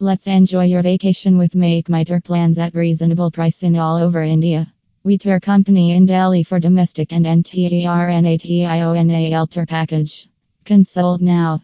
Let's 0.00 0.28
enjoy 0.28 0.66
your 0.66 0.82
vacation 0.82 1.38
with 1.38 1.56
Make 1.56 1.88
My 1.88 2.04
Tour 2.04 2.20
plans 2.20 2.56
at 2.60 2.72
reasonable 2.72 3.32
price 3.32 3.64
in 3.64 3.74
all 3.74 3.96
over 3.96 4.22
India. 4.22 4.72
We 5.02 5.18
tour 5.18 5.40
company 5.40 5.90
in 5.90 6.06
Delhi 6.06 6.44
for 6.44 6.60
domestic 6.60 7.12
and 7.12 7.26
NTERNATIONAL 7.26 9.50
tour 9.50 9.66
package. 9.66 10.28
Consult 10.64 11.20
now. 11.20 11.62